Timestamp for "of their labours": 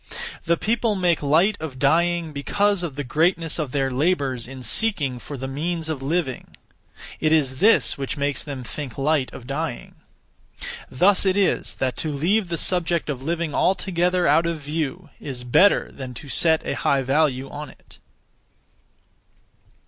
3.59-4.47